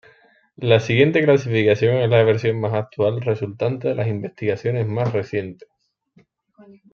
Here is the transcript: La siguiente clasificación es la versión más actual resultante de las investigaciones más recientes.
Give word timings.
La 0.57 0.79
siguiente 0.79 1.23
clasificación 1.23 1.97
es 1.97 2.09
la 2.09 2.23
versión 2.23 2.59
más 2.59 2.73
actual 2.73 3.21
resultante 3.21 3.89
de 3.89 3.93
las 3.93 4.07
investigaciones 4.07 4.87
más 4.87 5.13
recientes. 5.13 5.69